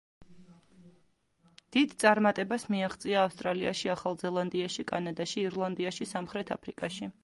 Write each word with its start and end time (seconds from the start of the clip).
დიდ 1.75 1.93
წარმატებას 2.05 2.67
მიაღწია 2.77 3.21
ავსტრალიაში, 3.27 3.93
ახალ 3.99 4.21
ზელანდიაში, 4.25 4.91
კანადაში, 4.93 5.49
ირლანდიაში, 5.49 6.15
სამხრეთ 6.15 6.57
აფრიკაში. 6.61 7.17